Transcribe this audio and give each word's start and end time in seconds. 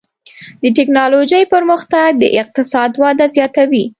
د 0.63 0.65
ټکنالوجۍ 0.77 1.43
پرمختګ 1.53 2.07
د 2.17 2.23
اقتصاد 2.41 2.91
وده 3.01 3.25
زیاتوي. 3.35 3.85